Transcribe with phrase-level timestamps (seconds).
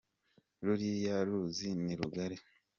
[0.65, 2.37] Ruriya ruzi ni rugari.